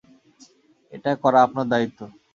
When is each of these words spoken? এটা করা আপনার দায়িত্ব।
এটা 0.93 1.11
করা 1.23 1.39
আপনার 1.45 1.65
দায়িত্ব। 1.73 1.99